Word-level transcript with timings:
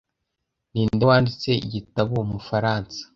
Ninde 0.71 1.03
wanditse 1.09 1.49
igitabo 1.65 2.13
Umufaransa 2.25 3.01